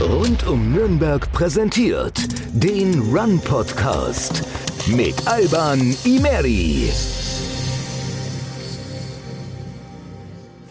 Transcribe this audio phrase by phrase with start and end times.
[0.00, 2.18] Rund um Nürnberg präsentiert
[2.52, 4.42] den Run Podcast
[4.88, 6.90] mit Alban Imeri.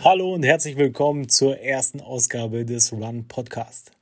[0.04, 3.94] Hallo und herzlich willkommen zur ersten Ausgabe des Run Podcast.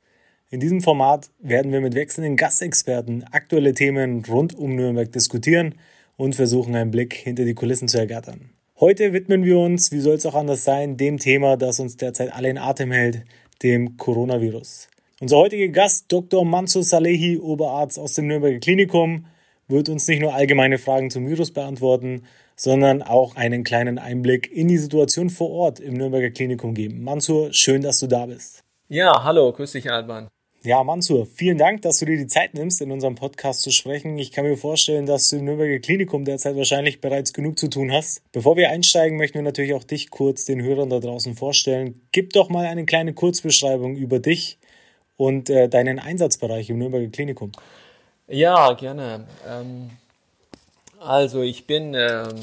[0.49, 5.75] In diesem Format werden wir mit wechselnden Gastexperten aktuelle Themen rund um Nürnberg diskutieren
[6.17, 8.49] und versuchen einen Blick hinter die Kulissen zu ergattern.
[8.79, 12.33] Heute widmen wir uns, wie soll es auch anders sein, dem Thema, das uns derzeit
[12.33, 13.23] alle in Atem hält,
[13.61, 14.90] dem Coronavirus.
[15.21, 16.43] Unser heutiger Gast, Dr.
[16.43, 19.27] Mansur Salehi, Oberarzt aus dem Nürnberger Klinikum,
[19.67, 22.23] wird uns nicht nur allgemeine Fragen zum Virus beantworten,
[22.55, 27.03] sondern auch einen kleinen Einblick in die Situation vor Ort im Nürnberger Klinikum geben.
[27.03, 28.63] Mansur, schön, dass du da bist.
[28.89, 30.27] Ja, hallo, grüß dich, Alban.
[30.63, 34.17] Ja, Mansur, vielen Dank, dass du dir die Zeit nimmst, in unserem Podcast zu sprechen.
[34.17, 37.91] Ich kann mir vorstellen, dass du im Nürnberger Klinikum derzeit wahrscheinlich bereits genug zu tun
[37.91, 38.23] hast.
[38.31, 42.01] Bevor wir einsteigen, möchten wir natürlich auch dich kurz den Hörern da draußen vorstellen.
[42.11, 44.57] Gib doch mal eine kleine Kurzbeschreibung über dich
[45.21, 47.51] und äh, deinen Einsatzbereich im Nürnberger Klinikum.
[48.27, 49.25] Ja, gerne.
[49.47, 49.91] Ähm,
[50.99, 52.41] also ich bin ähm,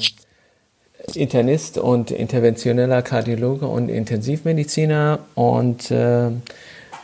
[1.13, 6.29] Internist und interventioneller Kardiologe und Intensivmediziner und äh,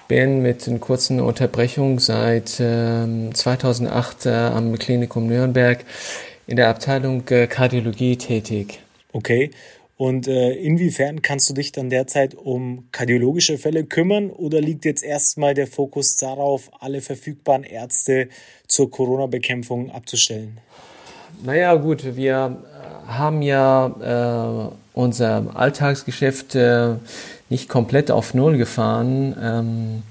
[0.07, 5.83] bin mit einer kurzen Unterbrechung seit äh, 2008 äh, am Klinikum Nürnberg
[6.47, 8.79] in der Abteilung äh, Kardiologie tätig.
[9.11, 9.51] Okay.
[9.97, 15.03] Und äh, inwiefern kannst du dich dann derzeit um kardiologische Fälle kümmern oder liegt jetzt
[15.03, 18.27] erstmal der Fokus darauf, alle verfügbaren Ärzte
[18.67, 20.59] zur Corona-Bekämpfung abzustellen?
[21.43, 22.57] Naja, gut, wir
[23.07, 26.95] haben ja äh, unser Alltagsgeschäft äh,
[27.49, 29.35] nicht komplett auf Null gefahren.
[29.41, 30.03] Ähm,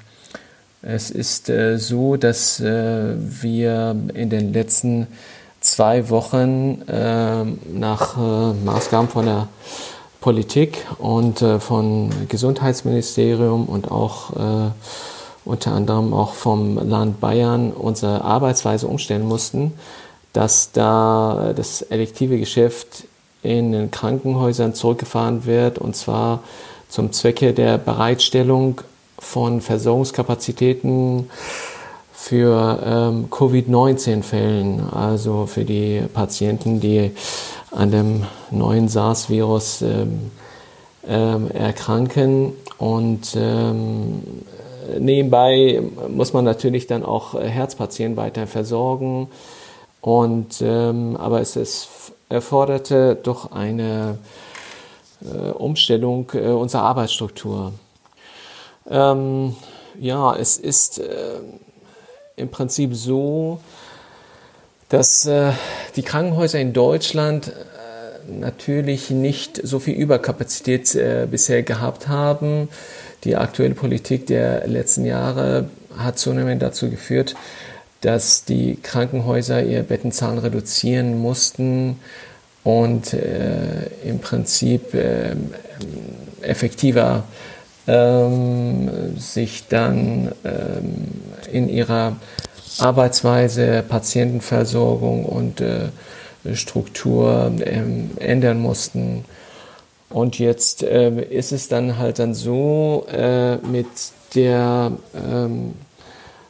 [0.81, 5.09] es ist äh, so, dass äh, wir in den letzten
[5.65, 9.48] zwei Wochen äh, nach äh, Maßgaben von der
[10.21, 14.71] Politik und äh, vom Gesundheitsministerium und auch äh,
[15.45, 19.73] unter anderem auch vom Land Bayern unsere Arbeitsweise umstellen mussten,
[20.33, 23.05] dass da das elektive Geschäft
[23.43, 26.41] in den Krankenhäusern zurückgefahren wird und zwar
[26.88, 28.81] zum Zwecke der Bereitstellung
[29.19, 31.31] von Versorgungskapazitäten
[32.25, 37.11] für ähm, Covid-19-Fällen, also für die Patienten, die
[37.71, 40.31] an dem neuen SARS-Virus ähm,
[41.07, 42.55] ähm, erkranken.
[42.79, 44.23] Und ähm,
[44.99, 49.29] nebenbei muss man natürlich dann auch Herzpatienten weiter versorgen.
[50.01, 51.89] Und, ähm, aber es ist,
[52.31, 54.17] erforderte doch eine
[55.23, 57.75] äh, Umstellung äh, unserer Arbeitsstruktur.
[58.89, 59.56] Ähm,
[60.01, 61.41] ja, es ist äh,
[62.37, 63.61] im Prinzip so,
[64.89, 65.53] dass äh,
[65.97, 72.69] die Krankenhäuser in Deutschland äh, natürlich nicht so viel Überkapazität äh, bisher gehabt haben.
[73.25, 77.34] Die aktuelle Politik der letzten Jahre hat zunehmend dazu geführt,
[78.00, 81.99] dass die Krankenhäuser ihre Bettenzahlen reduzieren mussten
[82.65, 85.37] und äh, im Prinzip äh,
[86.43, 87.25] effektiver
[87.87, 91.09] ähm, sich dann ähm,
[91.53, 92.17] in ihrer
[92.78, 95.89] Arbeitsweise, Patientenversorgung und äh,
[96.55, 99.25] Struktur ähm, ändern mussten.
[100.11, 103.87] Und jetzt äh, ist es dann halt dann so äh, mit
[104.34, 105.75] der ähm,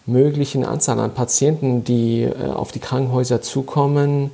[0.06, 4.30] möglichen Anzahl an Patienten, die äh, auf die Krankenhäuser zukommen,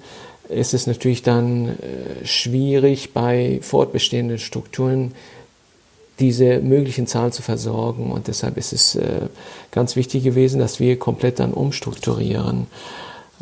[0.49, 5.15] ist es natürlich dann äh, schwierig, bei fortbestehenden Strukturen
[6.21, 8.13] diese möglichen Zahlen zu versorgen.
[8.13, 9.29] Und deshalb ist es äh,
[9.71, 12.67] ganz wichtig gewesen, dass wir komplett dann umstrukturieren.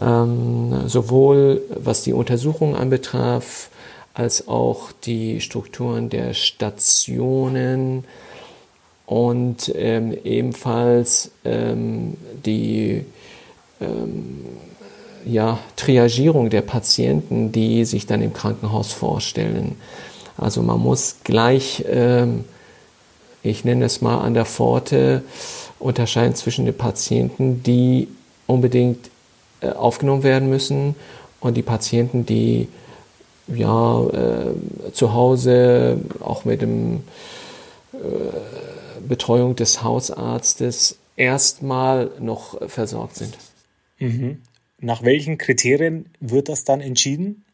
[0.00, 3.70] Ähm, sowohl was die Untersuchung anbetraf,
[4.14, 8.04] als auch die Strukturen der Stationen
[9.06, 13.04] und ähm, ebenfalls ähm, die
[13.80, 14.44] ähm,
[15.24, 19.76] ja, Triagierung der Patienten, die sich dann im Krankenhaus vorstellen.
[20.36, 22.44] Also man muss gleich, ähm,
[23.42, 25.22] ich nenne es mal an der Pforte,
[25.78, 28.08] unterscheiden zwischen den Patienten, die
[28.46, 29.10] unbedingt
[29.60, 30.94] äh, aufgenommen werden müssen
[31.40, 32.68] und die Patienten, die
[33.46, 37.04] ja äh, zu Hause auch mit dem
[37.92, 37.98] äh,
[39.06, 43.38] Betreuung des Hausarztes erstmal noch versorgt sind.
[43.98, 44.42] Mhm.
[44.80, 47.44] Nach welchen Kriterien wird das dann entschieden?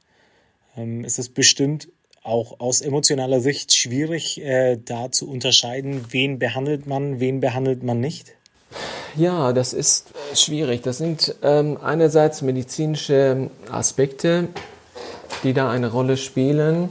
[0.76, 1.88] Ähm, ist es bestimmt
[2.24, 8.00] auch aus emotionaler Sicht schwierig, äh, da zu unterscheiden, wen behandelt man, wen behandelt man
[8.00, 8.32] nicht?
[9.14, 10.82] Ja, das ist äh, schwierig.
[10.82, 14.48] Das sind ähm, einerseits medizinische Aspekte,
[15.44, 16.88] die da eine Rolle spielen,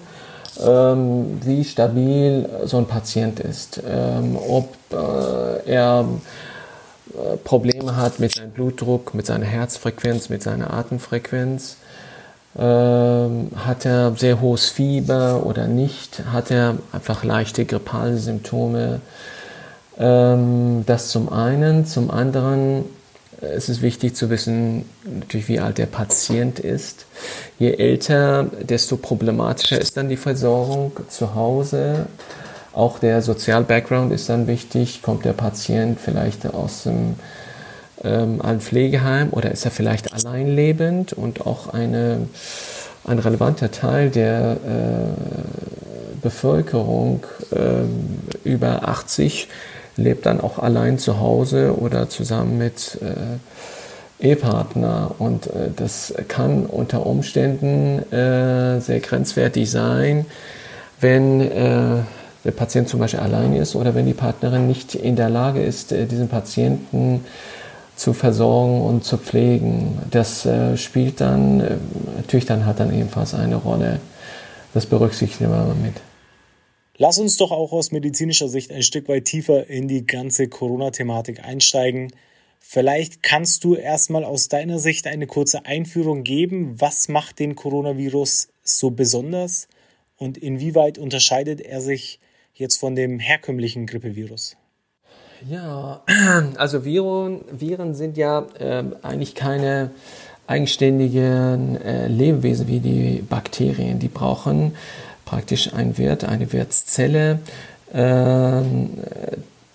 [0.63, 6.07] ähm, wie stabil so ein Patient ist, ähm, ob äh, er
[7.13, 11.77] äh, Probleme hat mit seinem Blutdruck, mit seiner Herzfrequenz, mit seiner Atemfrequenz.
[12.57, 16.23] Ähm, hat er sehr hohes Fieber oder nicht?
[16.31, 19.01] Hat er einfach leichte grippale Symptome?
[19.97, 21.85] Ähm, das zum einen.
[21.85, 22.85] Zum anderen
[23.43, 27.05] ist es wichtig zu wissen, natürlich, wie alt der Patient ist.
[27.59, 32.05] Je älter, desto problematischer ist dann die Versorgung zu Hause.
[32.71, 35.01] Auch der Sozial-Background ist dann wichtig.
[35.01, 37.15] Kommt der Patient vielleicht aus dem,
[38.03, 42.27] ähm, einem Pflegeheim oder ist er vielleicht allein lebend und auch eine,
[43.05, 49.47] ein relevanter Teil der äh, Bevölkerung äh, über 80
[49.95, 55.15] lebt dann auch allein zu Hause oder zusammen mit äh, Ehepartner.
[55.19, 60.25] Und äh, das kann unter Umständen äh, sehr grenzwertig sein,
[60.99, 62.01] wenn äh,
[62.45, 65.91] der Patient zum Beispiel allein ist oder wenn die Partnerin nicht in der Lage ist,
[65.91, 67.25] äh, diesen Patienten
[67.95, 69.99] zu versorgen und zu pflegen.
[70.11, 71.57] Das äh, spielt dann,
[72.17, 73.99] natürlich dann hat dann ebenfalls eine Rolle.
[74.73, 75.93] Das berücksichtigen wir mit.
[76.97, 81.43] Lass uns doch auch aus medizinischer Sicht ein Stück weit tiefer in die ganze Corona-Thematik
[81.43, 82.11] einsteigen.
[82.59, 86.79] Vielleicht kannst du erstmal aus deiner Sicht eine kurze Einführung geben.
[86.79, 89.67] Was macht den Coronavirus so besonders
[90.17, 92.19] und inwieweit unterscheidet er sich
[92.53, 94.55] jetzt von dem herkömmlichen Grippevirus?
[95.49, 95.99] Ja,
[96.57, 99.91] also Viren, Viren sind ja äh, eigentlich keine
[100.47, 103.99] eigenständigen äh, Lebewesen wie die Bakterien.
[103.99, 104.75] Die brauchen
[105.25, 107.39] praktisch ein Wirt, eine Wirtszelle,
[107.91, 108.61] äh,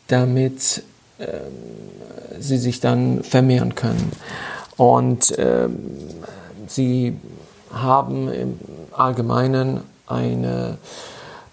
[0.07, 0.83] damit
[1.19, 1.27] äh,
[2.39, 4.13] sie sich dann vermehren können.
[4.77, 5.69] Und äh,
[6.67, 7.17] sie
[7.73, 8.59] haben im
[8.93, 10.79] Allgemeinen eine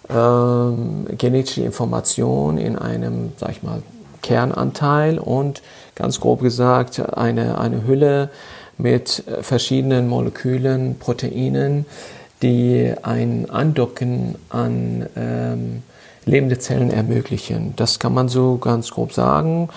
[0.08, 3.82] ähm, genetische Information in einem, sag ich mal,
[4.26, 5.62] Kernanteil und
[5.94, 8.30] ganz grob gesagt eine, eine Hülle
[8.76, 11.86] mit verschiedenen Molekülen, Proteinen,
[12.42, 15.82] die ein Andocken an ähm,
[16.24, 17.74] lebende Zellen ermöglichen.
[17.76, 19.68] Das kann man so ganz grob sagen.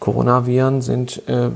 [0.00, 1.50] Coronaviren sind äh, äh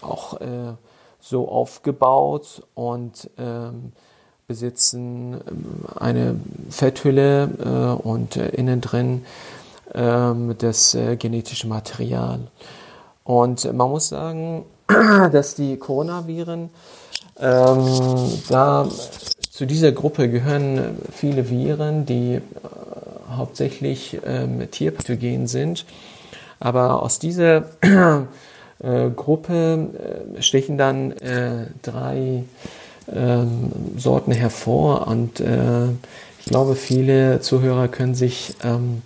[0.00, 0.74] auch äh,
[1.18, 3.92] so aufgebaut und ähm,
[4.46, 5.64] besitzen ähm,
[5.98, 6.36] eine
[6.68, 9.24] Fetthülle äh, und äh, innen drin
[9.94, 12.40] das äh, genetische Material.
[13.24, 14.64] Und man muss sagen,
[15.32, 16.70] dass die Coronaviren
[17.38, 17.86] ähm,
[18.48, 18.88] da
[19.50, 22.40] zu dieser Gruppe gehören viele Viren, die äh,
[23.30, 25.84] hauptsächlich ähm, tierpathogen sind.
[26.60, 27.64] Aber aus dieser
[28.82, 29.88] äh, Gruppe
[30.38, 32.44] äh, stechen dann äh, drei
[33.12, 35.86] ähm, Sorten hervor und äh,
[36.40, 39.02] ich glaube, viele Zuhörer können sich ähm,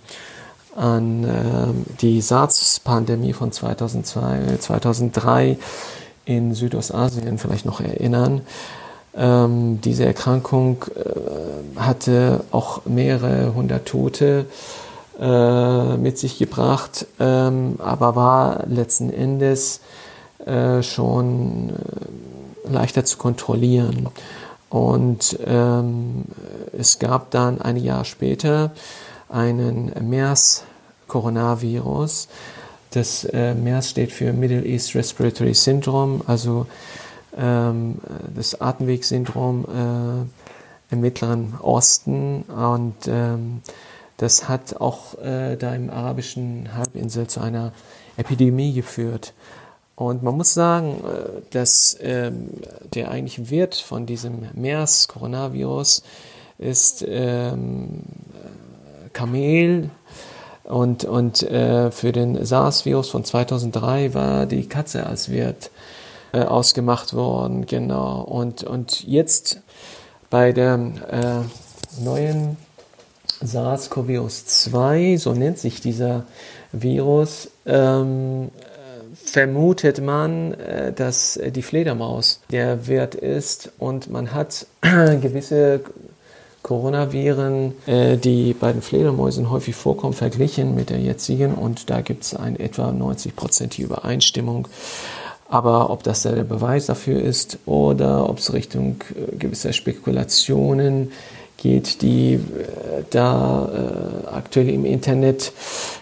[0.79, 5.57] an äh, die SARS-Pandemie von 2002, 2003
[6.25, 8.41] in Südostasien vielleicht noch erinnern.
[9.15, 14.45] Ähm, diese Erkrankung äh, hatte auch mehrere hundert Tote
[15.19, 19.81] äh, mit sich gebracht, ähm, aber war letzten Endes
[20.45, 24.07] äh, schon äh, leichter zu kontrollieren.
[24.69, 26.25] Und ähm,
[26.77, 28.71] es gab dann ein Jahr später
[29.27, 29.91] einen
[31.09, 32.27] MERS-Coronavirus,
[32.91, 36.65] das äh, MERS steht für Middle East Respiratory Syndrome, also
[37.37, 37.99] ähm,
[38.35, 42.43] das Atemwegssyndrom äh, im Mittleren Osten.
[42.43, 43.61] Und ähm,
[44.17, 47.73] das hat auch äh, da im arabischen Halbinsel zu einer
[48.17, 49.33] Epidemie geführt.
[49.95, 52.49] Und man muss sagen, äh, dass ähm,
[52.95, 56.03] der eigentliche Wirt von diesem MERS-Coronavirus
[56.57, 58.01] ist ähm,
[59.13, 59.91] Kamel,
[60.69, 65.71] und, und äh, für den SARS-Virus von 2003 war die Katze als Wirt
[66.31, 68.21] äh, ausgemacht worden, genau.
[68.21, 69.61] Und, und jetzt
[70.29, 70.75] bei der
[71.09, 72.57] äh, neuen
[73.43, 76.25] SARS-CoV-2, so nennt sich dieser
[76.71, 78.49] Virus, ähm,
[79.15, 85.81] vermutet man, äh, dass die Fledermaus der Wirt ist und man hat gewisse
[86.61, 92.23] Coronaviren, äh, die bei den Fledermäusen häufig vorkommen, verglichen mit der jetzigen und da gibt
[92.23, 94.67] es eine etwa 90-prozentige Übereinstimmung.
[95.47, 101.11] Aber ob das der Beweis dafür ist oder ob es Richtung äh, gewisser Spekulationen
[101.57, 102.39] geht, die äh,
[103.09, 105.51] da äh, aktuell im Internet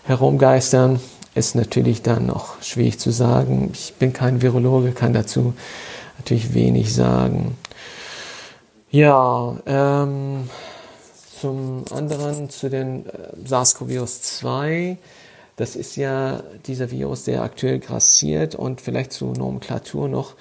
[0.04, 1.00] herumgeistern,
[1.34, 3.70] ist natürlich dann noch schwierig zu sagen.
[3.72, 5.54] Ich bin kein Virologe, kann dazu
[6.18, 7.56] natürlich wenig sagen.
[8.90, 10.50] Ja, ähm,
[11.42, 13.10] zum anderen zu den äh,
[13.46, 14.96] SARS-CoV-2.
[15.58, 20.36] Das ist ja dieser Virus, der aktuell grassiert und vielleicht zur Nomenklatur noch.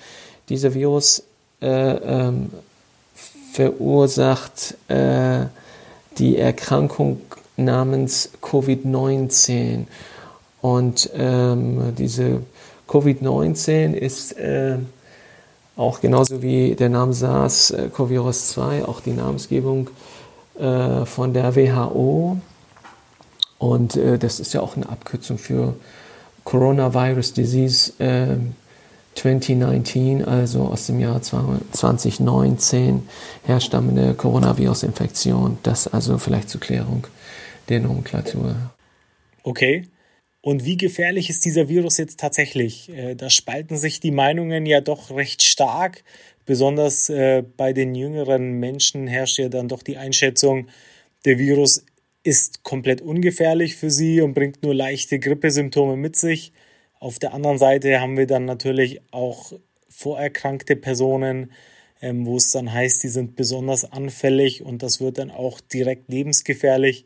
[0.49, 1.25] Dieser Virus
[1.61, 2.51] äh, ähm,
[3.53, 5.47] verursacht äh,
[6.19, 7.21] die Erkrankung
[7.57, 9.87] namens Covid-19.
[10.61, 12.43] Und ähm, diese
[12.89, 14.79] Covid-19 ist äh,
[15.77, 19.91] auch genauso wie der Name SARS-CoV-2, auch die Namensgebung
[20.59, 22.39] äh, von der WHO.
[23.59, 25.75] Und äh, das ist ja auch eine Abkürzung für
[26.45, 27.93] Coronavirus Disease
[29.15, 33.09] 2019, ähm, also aus dem Jahr 2019
[33.45, 35.59] herstammende Coronavirus-Infektion.
[35.63, 37.07] Das also vielleicht zur Klärung
[37.69, 38.55] der Nomenklatur.
[39.43, 39.89] Okay.
[40.47, 42.89] Und wie gefährlich ist dieser Virus jetzt tatsächlich?
[42.91, 46.05] Äh, da spalten sich die Meinungen ja doch recht stark.
[46.45, 50.69] Besonders äh, bei den jüngeren Menschen herrscht ja dann doch die Einschätzung,
[51.25, 51.85] der Virus
[52.23, 56.53] ist komplett ungefährlich für sie und bringt nur leichte Grippesymptome mit sich.
[57.01, 59.53] Auf der anderen Seite haben wir dann natürlich auch
[59.89, 61.51] vorerkrankte Personen,
[62.01, 66.09] ähm, wo es dann heißt, die sind besonders anfällig und das wird dann auch direkt
[66.09, 67.05] lebensgefährlich.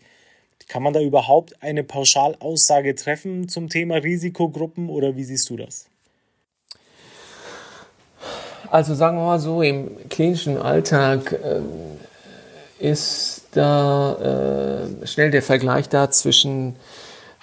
[0.71, 5.87] Kann man da überhaupt eine Pauschalaussage treffen zum Thema Risikogruppen oder wie siehst du das?
[8.71, 11.61] Also sagen wir mal so, im klinischen Alltag äh,
[12.79, 16.77] ist da äh, schnell der Vergleich da zwischen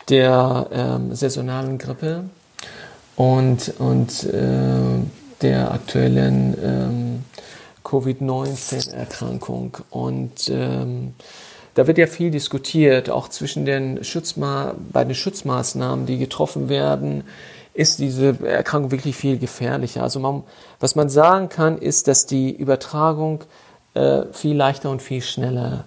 [0.07, 2.29] der ähm, saisonalen Grippe
[3.17, 5.03] und, und äh,
[5.41, 7.25] der aktuellen ähm,
[7.84, 9.79] Covid-19-Erkrankung.
[9.89, 11.13] Und ähm,
[11.77, 17.24] da wird ja viel diskutiert, auch zwischen den Schutzma bei den Schutzmaßnahmen, die getroffen werden,
[17.75, 20.01] ist diese Erkrankung wirklich viel gefährlicher.
[20.01, 20.41] Also man,
[20.79, 23.43] was man sagen kann, ist, dass die Übertragung
[23.93, 25.84] äh, viel leichter und viel schneller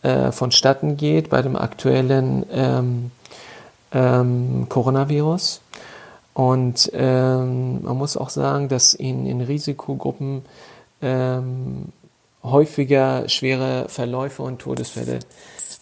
[0.00, 3.10] äh, vonstatten geht bei dem aktuellen ähm,
[3.92, 5.60] ähm, Coronavirus.
[6.32, 10.46] Und ähm, man muss auch sagen, dass in, in Risikogruppen
[11.02, 11.92] ähm,
[12.42, 15.20] häufiger schwere Verläufe und Todesfälle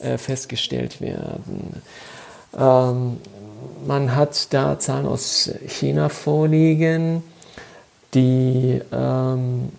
[0.00, 1.82] äh, festgestellt werden.
[2.56, 3.18] Ähm,
[3.86, 7.22] man hat da Zahlen aus China vorliegen,
[8.14, 9.72] die ähm,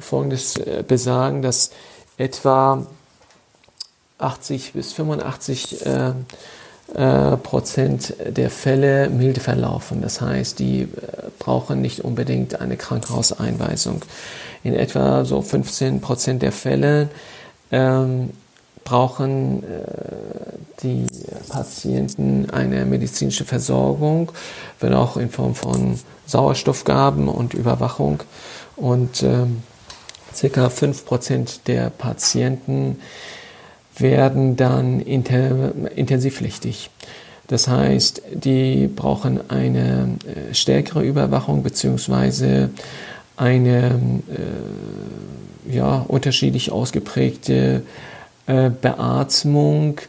[0.00, 1.70] Folgendes äh, besagen, dass
[2.16, 2.86] etwa
[4.18, 6.12] 80 bis 85 äh,
[6.92, 10.02] Prozent der Fälle milde verlaufen.
[10.02, 10.86] Das heißt, die äh,
[11.38, 14.02] brauchen nicht unbedingt eine Krankenhauseinweisung.
[14.64, 17.08] In etwa so 15 Prozent der Fälle
[17.70, 18.30] ähm,
[18.84, 19.66] brauchen äh,
[20.82, 21.06] die
[21.48, 24.32] Patienten eine medizinische Versorgung,
[24.80, 28.22] wenn auch in Form von Sauerstoffgaben und Überwachung.
[28.76, 29.62] Und ähm,
[30.34, 33.00] circa 5 Prozent der Patienten
[33.96, 36.90] werden dann intensivpflichtig.
[37.48, 42.70] Das heißt, die brauchen eine äh, stärkere Überwachung beziehungsweise
[43.36, 47.82] eine äh, ja, unterschiedlich ausgeprägte
[48.46, 50.00] äh, Beatmung.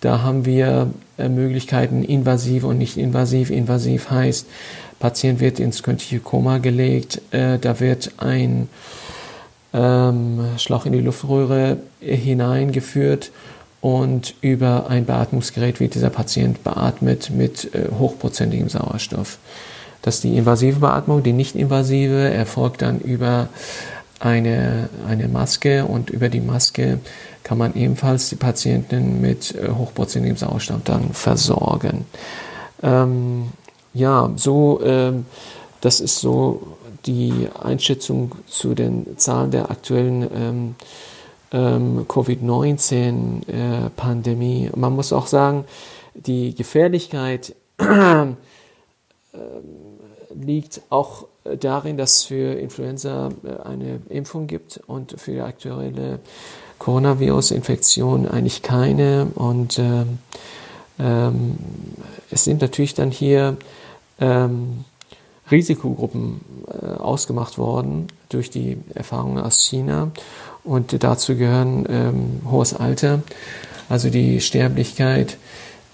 [0.00, 3.50] Da haben wir äh, Möglichkeiten invasiv und nicht invasiv.
[3.50, 4.46] Invasiv heißt,
[4.98, 8.68] Patient wird ins künstliche Koma gelegt, äh, da wird ein
[9.72, 13.30] ähm, Schlauch in die Luftröhre hineingeführt
[13.80, 19.38] und über ein Beatmungsgerät wird dieser Patient beatmet mit äh, hochprozentigem Sauerstoff.
[20.02, 21.22] Das ist die invasive Beatmung.
[21.22, 23.48] Die nicht-invasive erfolgt dann über
[24.20, 27.00] eine, eine Maske und über die Maske
[27.42, 32.04] kann man ebenfalls die Patienten mit äh, hochprozentigem Sauerstoff dann versorgen.
[32.82, 33.48] Ähm,
[33.94, 35.26] ja, so, ähm,
[35.80, 40.74] das ist so die Einschätzung zu den Zahlen der aktuellen ähm,
[41.52, 44.66] ähm, Covid-19-Pandemie.
[44.66, 45.64] Äh, Man muss auch sagen,
[46.14, 48.26] die Gefährlichkeit äh,
[50.34, 51.26] liegt auch
[51.60, 56.20] darin, dass es für Influenza äh, eine Impfung gibt und für die aktuelle
[56.78, 59.28] Coronavirus-Infektion eigentlich keine.
[59.34, 60.18] Und ähm,
[60.98, 61.58] ähm,
[62.30, 63.56] es sind natürlich dann hier
[64.20, 64.84] ähm,
[65.52, 70.10] Risikogruppen äh, ausgemacht worden durch die Erfahrungen aus China.
[70.64, 73.22] Und dazu gehören ähm, hohes Alter,
[73.88, 75.36] also die Sterblichkeit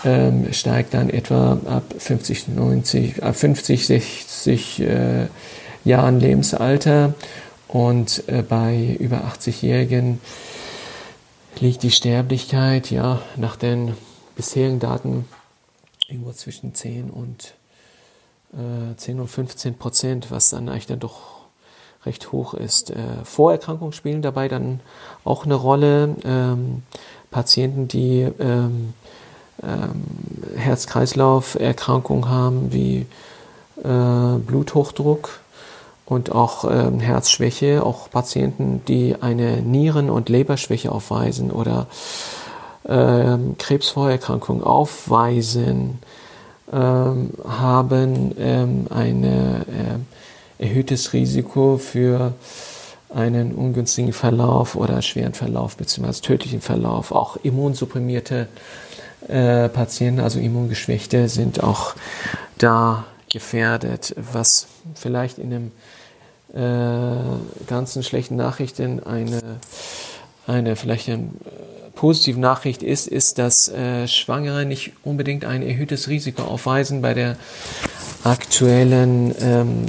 [0.05, 5.27] ähm, steigt dann etwa ab 50, 90, ab 50, 60 äh,
[5.85, 7.15] Jahren Lebensalter
[7.67, 10.21] und äh, bei über 80-Jährigen
[11.61, 13.95] liegt die Sterblichkeit ja nach den
[14.37, 15.25] bisherigen Daten
[16.09, 17.55] irgendwo zwischen 10 und
[18.97, 21.39] 10 äh, und 15 Prozent, was dann eigentlich dann doch
[22.07, 22.91] recht hoch ist.
[22.91, 24.81] Äh, Vorerkrankungen spielen dabei dann
[25.25, 26.17] auch eine Rolle.
[26.25, 26.83] Ähm,
[27.31, 28.95] Patienten, die ähm,
[29.63, 30.05] ähm,
[30.57, 33.07] Herz-Kreislauf-Erkrankungen haben wie
[33.83, 35.41] äh, Bluthochdruck
[36.07, 41.87] und auch ähm, Herzschwäche, auch Patienten, die eine Nieren- und Leberschwäche aufweisen oder
[42.89, 45.99] ähm, Krebsvorerkrankungen aufweisen,
[46.73, 49.65] ähm, haben ähm, ein äh,
[50.59, 52.35] erhöhtes Risiko für
[53.15, 56.21] einen ungünstigen Verlauf oder schweren Verlauf bzw.
[56.21, 57.13] tödlichen Verlauf.
[57.13, 58.49] Auch immunsupprimierte
[59.29, 61.95] äh, Patienten, also Immungeschwächte, sind auch
[62.59, 65.73] da gefährdet, was vielleicht in dem
[66.55, 69.41] äh, ganzen schlechten Nachrichten eine,
[70.47, 76.09] eine vielleicht eine äh, positive Nachricht ist, ist, dass äh, Schwangere nicht unbedingt ein erhöhtes
[76.09, 77.37] Risiko aufweisen bei der
[78.23, 79.87] aktuellen ähm,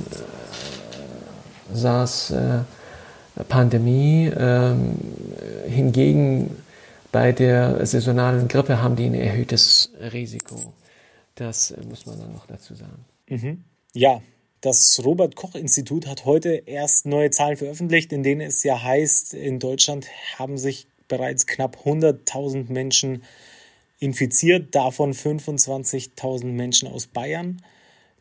[1.72, 4.32] SARS-Pandemie.
[4.36, 4.98] Ähm,
[5.68, 6.56] hingegen
[7.12, 10.56] bei der saisonalen Grippe haben die ein erhöhtes Risiko.
[11.36, 13.06] Das äh, muss man dann noch dazu sagen.
[13.28, 13.66] Mhm.
[13.94, 14.24] Ja,
[14.62, 19.36] das Robert Koch Institut hat heute erst neue Zahlen veröffentlicht, in denen es ja heißt,
[19.36, 20.08] in Deutschland
[20.40, 23.24] haben sich bereits knapp 100.000 Menschen
[24.00, 27.62] infiziert, davon 25.000 Menschen aus Bayern.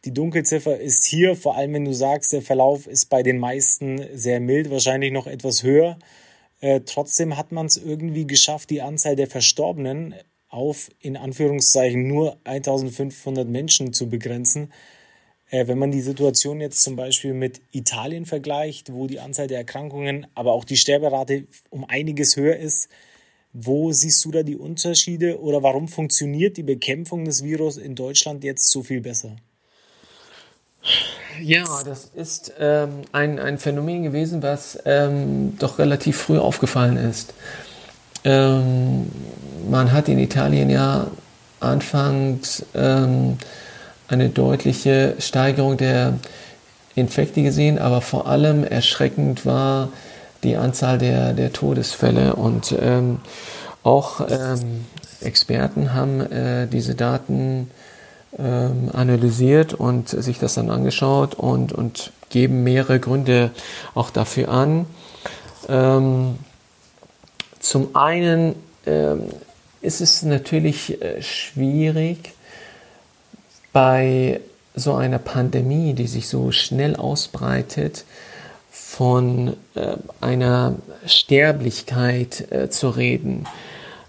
[0.05, 4.01] Die Dunkelziffer ist hier, vor allem wenn du sagst, der Verlauf ist bei den meisten
[4.15, 5.99] sehr mild, wahrscheinlich noch etwas höher.
[6.61, 10.15] Äh, trotzdem hat man es irgendwie geschafft, die Anzahl der Verstorbenen
[10.49, 14.73] auf in Anführungszeichen nur 1500 Menschen zu begrenzen.
[15.51, 19.59] Äh, wenn man die Situation jetzt zum Beispiel mit Italien vergleicht, wo die Anzahl der
[19.59, 22.89] Erkrankungen, aber auch die Sterberate um einiges höher ist,
[23.53, 28.45] wo siehst du da die Unterschiede oder warum funktioniert die Bekämpfung des Virus in Deutschland
[28.45, 29.37] jetzt so viel besser?
[31.41, 37.33] Ja, das ist ähm, ein, ein Phänomen gewesen, was ähm, doch relativ früh aufgefallen ist.
[38.25, 39.11] Ähm,
[39.71, 41.11] man hat in Italien ja
[41.61, 43.39] anfangs ähm,
[44.09, 46.15] eine deutliche Steigerung der
[46.95, 49.91] Infekte gesehen, aber vor allem erschreckend war
[50.43, 52.35] die Anzahl der, der Todesfälle.
[52.35, 53.21] Und ähm,
[53.83, 54.87] auch ähm,
[55.21, 57.71] Experten haben äh, diese Daten
[58.39, 63.51] ähm, analysiert und sich das dann angeschaut und, und geben mehrere Gründe
[63.95, 64.87] auch dafür an.
[65.69, 66.39] Ähm,
[67.61, 68.55] zum einen
[68.87, 69.25] ähm,
[69.81, 72.35] ist es natürlich äh, schwierig,
[73.73, 74.41] bei
[74.75, 78.05] so einer Pandemie, die sich so schnell ausbreitet,
[78.71, 80.75] von äh, einer
[81.07, 83.47] Sterblichkeit äh, zu reden.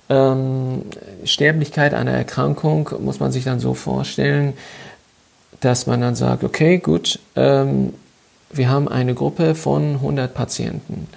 [0.10, 0.84] Ähm,
[1.26, 4.54] Sterblichkeit einer Erkrankung muss man sich dann so vorstellen,
[5.60, 7.94] dass man dann sagt, okay, gut, ähm,
[8.52, 11.08] wir haben eine Gruppe von 100 Patienten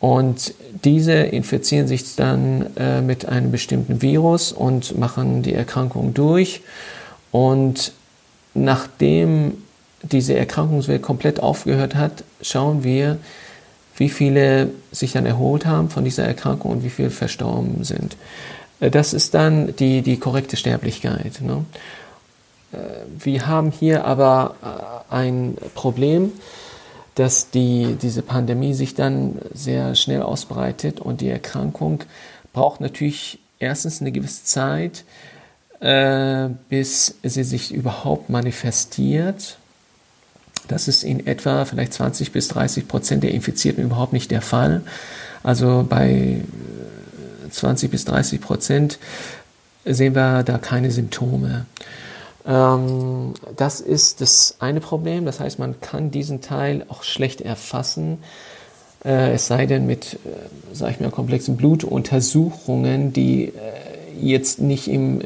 [0.00, 0.54] und
[0.84, 6.62] diese infizieren sich dann äh, mit einem bestimmten Virus und machen die Erkrankung durch
[7.38, 7.92] und
[8.52, 9.62] nachdem
[10.02, 13.18] diese Erkrankungswelle komplett aufgehört hat, schauen wir,
[13.96, 18.16] wie viele sich dann erholt haben von dieser Erkrankung und wie viele verstorben sind.
[18.80, 21.40] Äh, das ist dann die, die korrekte Sterblichkeit.
[21.40, 21.64] Ne?
[22.72, 22.76] Äh,
[23.20, 24.56] wir haben hier aber
[25.10, 26.32] äh, ein Problem,
[27.14, 32.02] dass die, diese Pandemie sich dann sehr schnell ausbreitet und die Erkrankung
[32.52, 35.04] braucht natürlich erstens eine gewisse Zeit,
[35.80, 39.58] äh, bis sie sich überhaupt manifestiert.
[40.66, 44.82] Das ist in etwa vielleicht 20 bis 30 Prozent der Infizierten überhaupt nicht der Fall.
[45.42, 46.42] Also bei
[47.50, 48.98] 20 äh, bis 30 Prozent
[49.84, 51.66] sehen wir da keine Symptome.
[52.46, 55.24] Ähm, das ist das eine Problem.
[55.24, 58.18] Das heißt, man kann diesen Teil auch schlecht erfassen.
[59.04, 63.52] Äh, es sei denn mit, äh, sage ich mal, komplexen Blutuntersuchungen, die
[64.20, 65.20] jetzt nicht im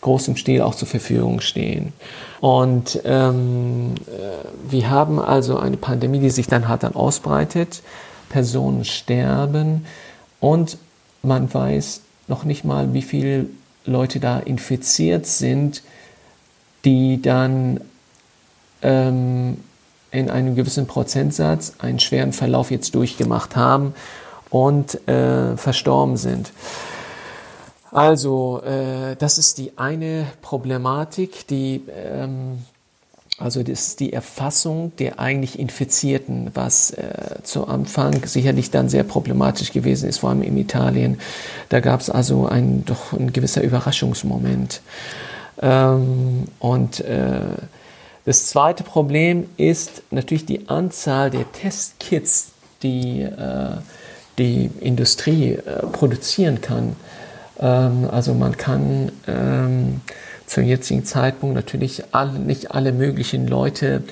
[0.00, 1.92] großem Stil auch zur Verfügung stehen.
[2.40, 7.82] Und ähm, äh, wir haben also eine Pandemie, die sich dann halt dann ausbreitet,
[8.30, 9.84] Personen sterben
[10.40, 10.78] und
[11.22, 13.46] man weiß noch nicht mal, wie viele
[13.84, 15.82] Leute da infiziert sind,
[16.84, 17.80] die dann
[18.82, 19.58] ähm,
[20.12, 23.94] in einem gewissen Prozentsatz einen schweren Verlauf jetzt durchgemacht haben
[24.48, 26.52] und äh, verstorben sind.
[27.92, 32.64] Also, äh, das ist die eine Problematik, die, ähm,
[33.38, 39.02] also das ist die Erfassung der eigentlich Infizierten, was äh, zu Anfang sicherlich dann sehr
[39.02, 41.18] problematisch gewesen ist, vor allem in Italien.
[41.68, 44.82] Da gab es also ein, doch ein gewisser Überraschungsmoment.
[45.60, 47.40] Ähm, und äh,
[48.24, 53.78] das zweite Problem ist natürlich die Anzahl der Testkits, die äh,
[54.38, 56.94] die Industrie äh, produzieren kann
[57.66, 60.00] also man kann ähm,
[60.46, 64.02] zum jetzigen Zeitpunkt natürlich alle, nicht alle möglichen Leute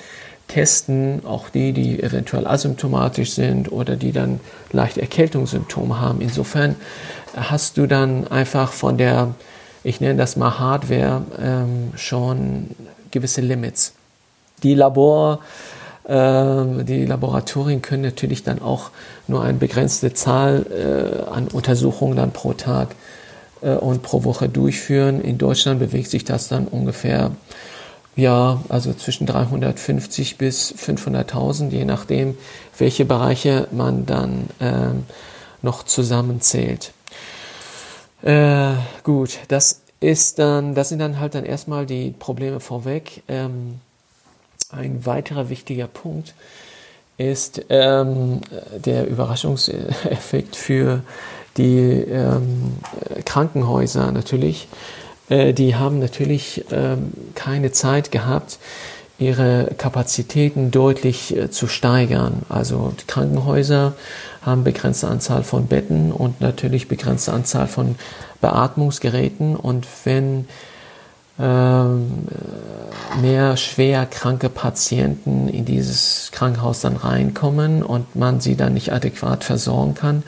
[0.49, 4.41] testen, auch die, die eventuell asymptomatisch sind oder die dann
[4.73, 6.21] leichte Erkältungssymptome haben.
[6.21, 6.77] Insofern
[7.37, 9.35] hast du dann einfach von der,
[9.85, 12.71] ich nenne das mal Hardware, ähm, schon
[13.11, 13.95] gewisse Limits.
[14.63, 15.41] Die Labor,
[16.05, 18.91] äh, die Laboratorien können natürlich dann auch
[19.27, 22.89] nur eine begrenzte Zahl äh, an Untersuchungen dann pro Tag
[23.61, 25.21] und pro Woche durchführen.
[25.21, 27.33] In Deutschland bewegt sich das dann ungefähr
[28.19, 32.37] ja, also zwischen 350 bis 500.000, je nachdem,
[32.77, 34.91] welche Bereiche man dann äh,
[35.63, 36.93] noch zusammenzählt.
[38.23, 38.73] Äh,
[39.05, 43.23] gut, das ist dann, das sind dann halt dann erstmal die Probleme vorweg.
[43.29, 43.81] Ähm,
[44.71, 46.35] ein weiterer wichtiger Punkt
[47.19, 48.41] ist ähm,
[48.85, 51.03] der Überraschungseffekt für
[51.59, 52.79] die ähm,
[53.25, 54.69] Krankenhäuser natürlich.
[55.29, 58.59] Äh, die haben natürlich ähm, keine Zeit gehabt,
[59.19, 62.43] ihre Kapazitäten deutlich äh, zu steigern.
[62.49, 63.95] Also die Krankenhäuser
[64.43, 67.97] haben begrenzte Anzahl von Betten und natürlich begrenzte Anzahl von
[68.41, 69.57] Beatmungsgeräten.
[69.57, 70.47] Und wenn
[71.41, 72.27] ähm,
[73.21, 79.45] mehr schwer kranke Patienten in dieses Krankenhaus dann reinkommen und man sie dann nicht adäquat
[79.45, 80.23] versorgen kann,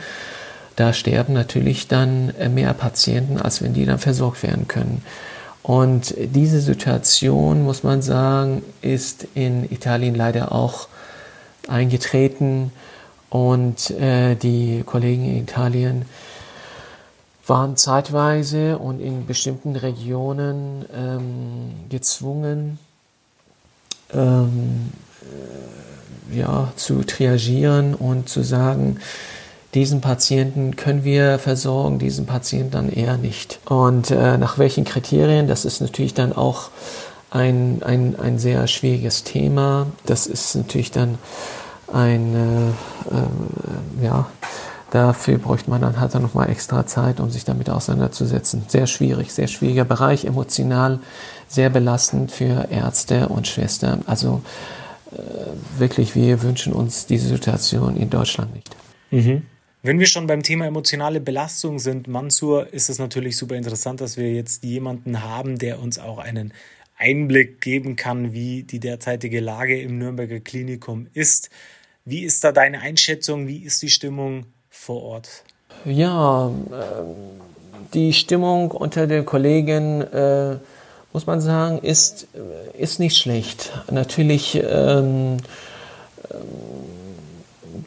[0.80, 5.04] da sterben natürlich dann äh, mehr Patienten, als wenn die dann versorgt werden können.
[5.62, 10.88] Und diese Situation, muss man sagen, ist in Italien leider auch
[11.68, 12.72] eingetreten.
[13.28, 16.06] Und äh, die Kollegen in Italien
[17.46, 22.78] waren zeitweise und in bestimmten Regionen ähm, gezwungen,
[24.14, 24.92] ähm,
[26.32, 28.98] äh, ja, zu triagieren und zu sagen,
[29.74, 33.60] diesen Patienten können wir versorgen, diesen Patienten dann eher nicht.
[33.66, 36.70] Und äh, nach welchen Kriterien, das ist natürlich dann auch
[37.30, 39.86] ein, ein, ein sehr schwieriges Thema.
[40.06, 41.18] Das ist natürlich dann
[41.92, 44.26] ein, äh, äh, ja,
[44.90, 48.64] dafür bräuchte man dann halt dann nochmal extra Zeit, um sich damit auseinanderzusetzen.
[48.66, 50.98] Sehr schwierig, sehr schwieriger Bereich, emotional
[51.50, 54.02] sehr belastend für Ärzte und Schwestern.
[54.06, 54.40] Also
[55.12, 55.18] äh,
[55.78, 58.76] wirklich, wir wünschen uns diese Situation in Deutschland nicht.
[59.10, 59.42] Mhm.
[59.82, 64.18] Wenn wir schon beim Thema emotionale Belastung sind, Mansur, ist es natürlich super interessant, dass
[64.18, 66.52] wir jetzt jemanden haben, der uns auch einen
[66.98, 71.48] Einblick geben kann, wie die derzeitige Lage im Nürnberger Klinikum ist.
[72.04, 73.46] Wie ist da deine Einschätzung?
[73.48, 75.44] Wie ist die Stimmung vor Ort?
[75.86, 77.14] Ja, ähm,
[77.94, 80.58] die Stimmung unter den Kollegen, äh,
[81.14, 82.28] muss man sagen, ist,
[82.78, 83.72] ist nicht schlecht.
[83.90, 85.38] Natürlich ähm,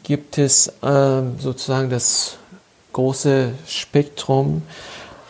[0.04, 2.36] gibt es äh, sozusagen das
[2.92, 4.62] große Spektrum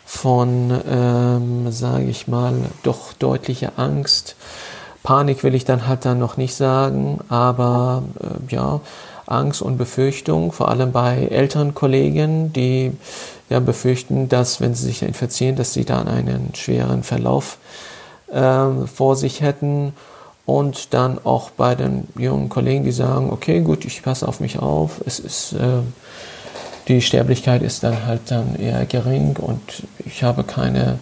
[0.04, 4.37] von, ähm, sage ich mal, doch deutlicher Angst.
[5.02, 8.80] Panik will ich dann halt dann noch nicht sagen, aber äh, ja,
[9.26, 12.92] Angst und Befürchtung, vor allem bei älteren Kollegen, die
[13.48, 17.58] ja befürchten, dass wenn sie sich infizieren, dass sie dann einen schweren Verlauf
[18.30, 19.94] äh, vor sich hätten
[20.46, 24.59] und dann auch bei den jungen Kollegen, die sagen, okay, gut, ich passe auf mich
[24.59, 25.80] auf, es ist, äh,
[26.88, 30.98] die Sterblichkeit ist dann halt dann eher gering und ich habe keine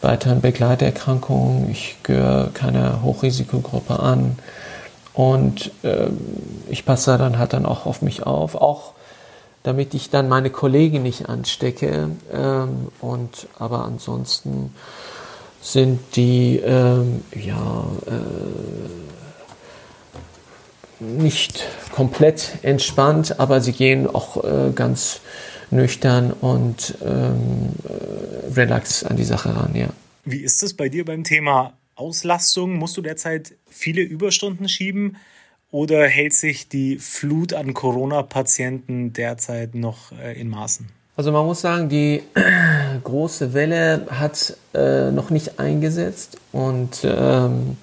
[0.00, 4.38] weiteren Begleiterkrankungen, ich gehöre keiner Hochrisikogruppe an.
[5.14, 6.08] Und äh,
[6.68, 8.92] ich passe dann halt dann auch auf mich auf, auch
[9.62, 14.72] damit ich dann meine Kollegen nicht anstecke ähm, und aber ansonsten
[15.66, 18.12] sind die ähm, ja, äh,
[21.00, 25.20] nicht komplett entspannt, aber sie gehen auch äh, ganz
[25.72, 29.74] nüchtern und ähm, äh, relax an die Sache ran.
[29.74, 29.88] Ja.
[30.24, 32.76] Wie ist es bei dir beim Thema Auslastung?
[32.76, 35.16] Musst du derzeit viele Überstunden schieben?
[35.72, 40.95] Oder hält sich die Flut an Corona-Patienten derzeit noch äh, in Maßen?
[41.16, 42.22] Also man muss sagen, die
[43.04, 47.78] große Welle hat äh, noch nicht eingesetzt und ähm,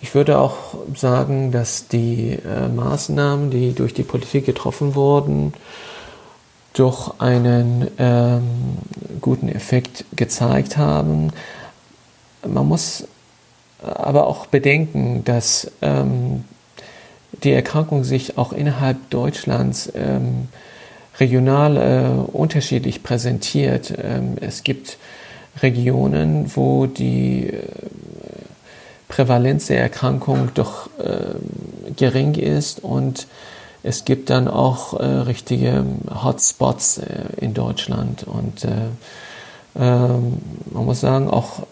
[0.00, 0.56] ich würde auch
[0.94, 5.52] sagen, dass die äh, Maßnahmen, die durch die Politik getroffen wurden,
[6.72, 8.42] doch einen ähm,
[9.20, 11.30] guten Effekt gezeigt haben.
[12.46, 13.06] Man muss
[13.82, 16.44] aber auch bedenken, dass ähm,
[17.42, 20.48] die Erkrankung sich auch innerhalb Deutschlands ähm,
[21.20, 23.92] regional äh, unterschiedlich präsentiert.
[24.02, 24.98] Ähm, es gibt
[25.62, 27.62] Regionen, wo die äh,
[29.08, 33.26] Prävalenz der Erkrankung doch äh, gering ist und
[33.82, 35.84] es gibt dann auch äh, richtige
[36.22, 37.04] Hotspots äh,
[37.40, 38.70] in Deutschland und äh,
[39.76, 40.38] Ähm,
[40.72, 41.66] man muss sagen, auch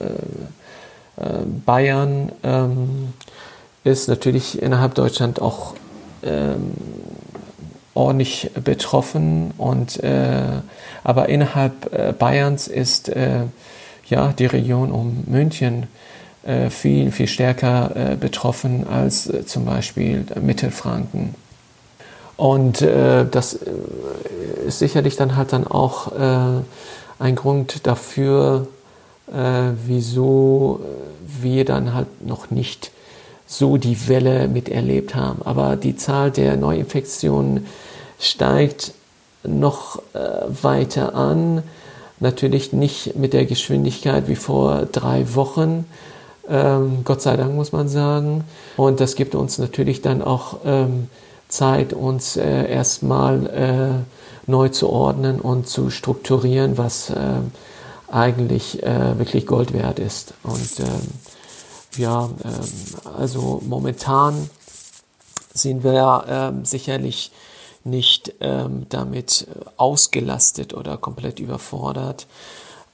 [1.65, 3.13] Bayern ähm,
[3.85, 5.75] ist natürlich innerhalb Deutschland auch
[6.25, 6.73] ähm,
[7.95, 9.53] ordentlich betroffen.
[9.59, 10.43] Und äh,
[11.05, 13.43] aber innerhalb äh, Bayerns ist äh,
[14.07, 15.87] ja die Region um München
[16.45, 21.35] äh, viel viel stärker äh, betroffen als äh, zum Beispiel Mittelfranken.
[22.37, 23.57] Und das
[24.67, 26.11] ist sicherlich dann halt dann auch
[27.21, 28.67] ein Grund dafür,
[29.29, 30.81] wieso
[31.25, 32.91] wir dann halt noch nicht
[33.53, 35.43] so die Welle miterlebt haben.
[35.43, 37.67] Aber die Zahl der Neuinfektionen
[38.19, 38.93] steigt
[39.45, 40.29] noch äh,
[40.63, 41.63] weiter an.
[42.19, 45.85] Natürlich nicht mit der Geschwindigkeit wie vor drei Wochen.
[46.49, 48.45] Ähm, Gott sei Dank muss man sagen.
[48.79, 51.09] Und das gibt uns natürlich dann auch ähm,
[51.49, 57.17] Zeit, uns äh, erstmal äh, neu zu ordnen und zu strukturieren, was äh,
[58.11, 60.33] eigentlich äh, wirklich Gold wert ist.
[60.43, 61.09] Und ähm,
[61.97, 64.51] ja, ähm, also momentan
[65.55, 67.33] sind wir ähm, sicherlich
[67.85, 72.27] nicht ähm, damit ausgelastet oder komplett überfordert.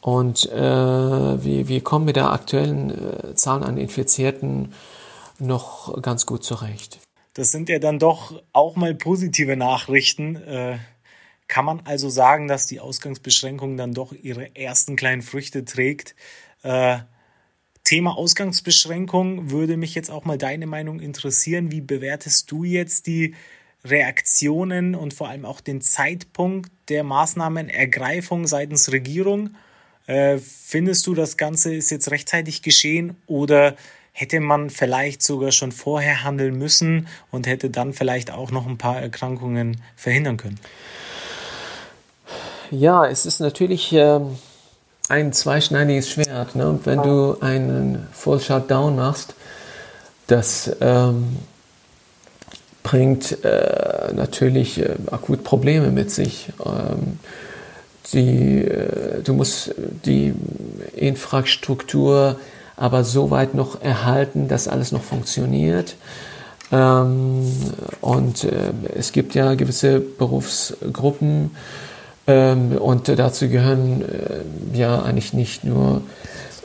[0.00, 4.72] Und äh, wir, wir kommen mit der aktuellen äh, Zahl an Infizierten
[5.38, 6.98] noch ganz gut zurecht.
[7.34, 10.36] Das sind ja dann doch auch mal positive Nachrichten.
[10.36, 10.78] Äh,
[11.46, 16.14] kann man also sagen, dass die Ausgangsbeschränkung dann doch ihre ersten kleinen Früchte trägt?
[17.88, 21.72] Thema Ausgangsbeschränkung würde mich jetzt auch mal deine Meinung interessieren.
[21.72, 23.34] Wie bewertest du jetzt die
[23.82, 29.54] Reaktionen und vor allem auch den Zeitpunkt der Maßnahmenergreifung seitens Regierung?
[30.06, 33.74] Äh, findest du, das Ganze ist jetzt rechtzeitig geschehen oder
[34.12, 38.76] hätte man vielleicht sogar schon vorher handeln müssen und hätte dann vielleicht auch noch ein
[38.76, 40.60] paar Erkrankungen verhindern können?
[42.70, 44.36] Ja, es ist natürlich ähm,
[45.08, 46.54] ein zweischneidiges Schwert.
[46.54, 46.78] Ne?
[46.84, 49.34] Wenn du einen Full Shutdown machst,
[50.26, 51.38] das ähm,
[52.82, 56.50] bringt äh, natürlich äh, akut Probleme mit sich.
[56.64, 57.18] Ähm,
[58.12, 60.34] die, äh, du musst die
[60.94, 62.38] Infrastruktur
[62.76, 65.96] aber so weit noch erhalten, dass alles noch funktioniert.
[66.70, 67.50] Ähm,
[68.00, 71.50] und äh, es gibt ja gewisse Berufsgruppen,
[72.32, 76.02] und dazu gehören äh, ja eigentlich nicht nur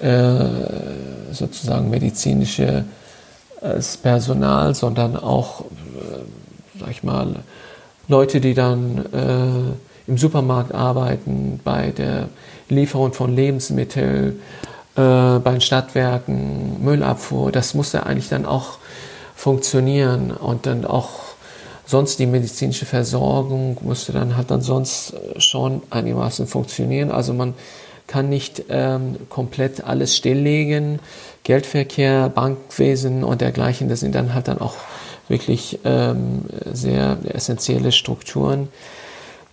[0.01, 0.45] äh,
[1.31, 2.83] sozusagen medizinisches
[3.61, 7.35] äh, Personal, sondern auch, äh, sag ich mal,
[8.09, 12.27] Leute, die dann äh, im Supermarkt arbeiten, bei der
[12.67, 14.41] Lieferung von Lebensmitteln,
[14.95, 17.53] äh, bei den Stadtwerken, Müllabfuhr.
[17.53, 18.79] Das muss ja eigentlich dann auch
[19.33, 21.32] funktionieren und dann auch
[21.85, 27.11] sonst die medizinische Versorgung musste dann halt dann sonst schon einigermaßen funktionieren.
[27.11, 27.53] Also man
[28.07, 30.99] kann nicht ähm, komplett alles stilllegen.
[31.43, 34.75] Geldverkehr, Bankwesen und dergleichen, das sind dann halt dann auch
[35.27, 38.69] wirklich ähm, sehr essentielle Strukturen.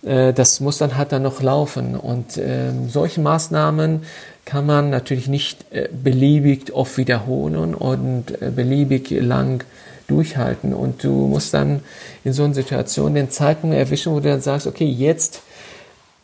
[0.03, 1.95] Äh, das muss dann halt dann noch laufen.
[1.95, 4.03] Und ähm, solche Maßnahmen
[4.45, 9.63] kann man natürlich nicht äh, beliebig oft wiederholen und äh, beliebig lang
[10.07, 10.73] durchhalten.
[10.73, 11.83] Und du musst dann
[12.23, 15.41] in so einer Situation den Zeitpunkt erwischen, wo du dann sagst, okay, jetzt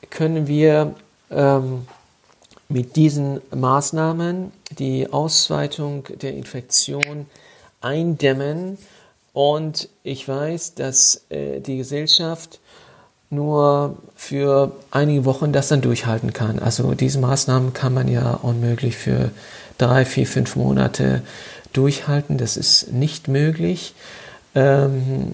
[0.09, 0.95] können wir
[1.31, 1.87] ähm,
[2.69, 7.25] mit diesen Maßnahmen die Ausweitung der Infektion
[7.81, 8.77] eindämmen.
[9.33, 12.59] Und ich weiß, dass äh, die Gesellschaft
[13.29, 16.59] nur für einige Wochen das dann durchhalten kann.
[16.59, 19.31] Also diese Maßnahmen kann man ja unmöglich für
[19.77, 21.21] drei, vier, fünf Monate
[21.77, 22.37] durchhalten.
[22.37, 23.93] Das ist nicht möglich.
[24.55, 25.33] Ähm,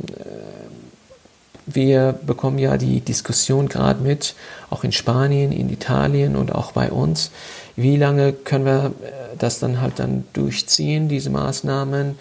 [1.66, 4.36] wir bekommen ja die Diskussion gerade mit,
[4.70, 7.32] auch in Spanien, in Italien und auch bei uns.
[7.76, 12.18] Wie lange können wir äh, das dann halt dann durchziehen, diese Maßnahmen?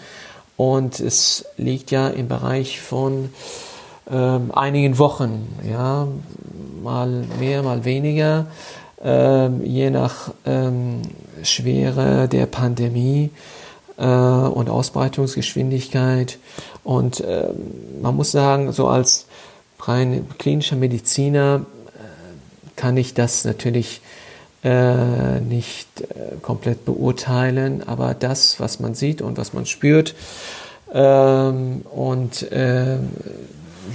[0.55, 3.29] Und es liegt ja im Bereich von
[4.09, 6.07] ähm, einigen Wochen, ja,
[6.81, 8.45] mal mehr, mal weniger,
[9.03, 11.01] ähm, je nach ähm,
[11.43, 13.31] Schwere der Pandemie
[13.97, 16.37] äh, und Ausbreitungsgeschwindigkeit.
[16.83, 17.49] Und äh,
[18.01, 19.27] man muss sagen, so als
[19.79, 24.01] rein klinischer Mediziner äh, kann ich das natürlich
[24.63, 30.15] äh, nicht äh, komplett beurteilen, aber das, was man sieht und was man spürt
[30.93, 32.97] ähm, und äh,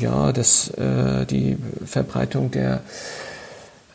[0.01, 1.57] ja, das, äh, die
[1.87, 2.81] Verbreitung der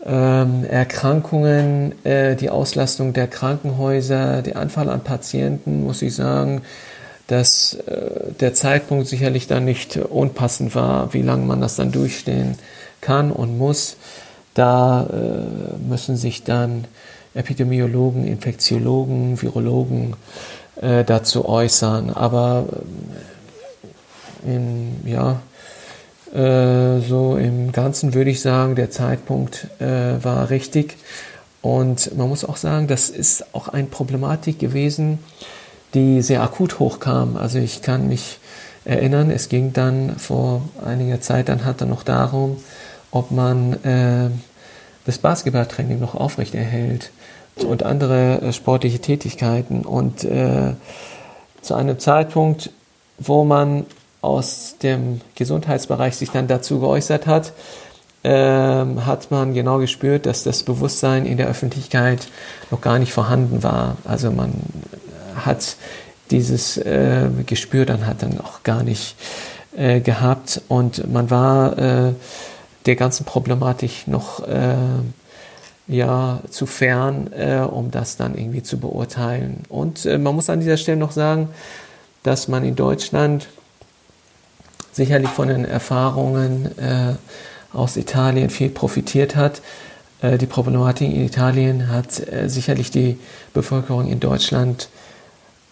[0.06, 6.62] ähm, Erkrankungen, äh, die Auslastung der Krankenhäuser, der Anfall an Patienten, muss ich sagen,
[7.28, 12.58] dass äh, der Zeitpunkt sicherlich dann nicht unpassend war, wie lange man das dann durchstehen
[13.02, 13.98] kann und muss.
[14.54, 16.86] Da äh, müssen sich dann
[17.34, 20.16] Epidemiologen, Infektiologen, Virologen
[20.82, 22.10] äh, dazu äußern.
[22.12, 22.66] Aber
[24.46, 25.40] äh, im, ja,
[26.34, 30.98] äh, so im Ganzen würde ich sagen, der Zeitpunkt äh, war richtig.
[31.62, 35.20] Und man muss auch sagen, das ist auch eine Problematik gewesen,
[35.94, 37.38] die sehr akut hochkam.
[37.38, 38.40] Also ich kann mich
[38.84, 42.58] erinnern, es ging dann vor einiger Zeit dann hat er noch darum,
[43.12, 44.30] ob man äh,
[45.06, 47.12] das Basketballtraining noch aufrechterhält
[47.66, 49.82] und andere äh, sportliche Tätigkeiten.
[49.82, 50.74] Und äh,
[51.62, 52.72] zu einem Zeitpunkt,
[53.20, 53.86] wo man
[54.24, 57.54] aus dem Gesundheitsbereich sich dann dazu geäußert hat,
[58.24, 62.28] ähm, hat man genau gespürt, dass das Bewusstsein in der Öffentlichkeit
[62.72, 63.98] noch gar nicht vorhanden war.
[64.06, 64.54] Also man
[65.36, 65.76] hat
[66.32, 69.16] dieses äh, Gespür dann hat dann auch gar nicht
[69.76, 72.14] äh, gehabt und man war äh,
[72.86, 74.76] der ganzen Problematik noch äh,
[75.88, 79.64] ja zu fern, äh, um das dann irgendwie zu beurteilen.
[79.70, 81.50] Und äh, man muss an dieser Stelle noch sagen,
[82.24, 83.48] dass man in Deutschland
[84.94, 86.70] sicherlich von den Erfahrungen
[87.74, 89.62] aus Italien viel profitiert hat.
[90.22, 93.18] die Problematik in Italien hat sicherlich die
[93.54, 94.88] Bevölkerung in Deutschland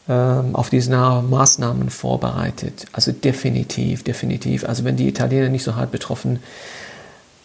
[0.10, 2.86] ähm, auf diese Maßnahmen vorbereitet.
[2.91, 4.65] Also definitiv, definitiv.
[4.65, 6.39] Also wenn die Italiener nicht so hart betroffen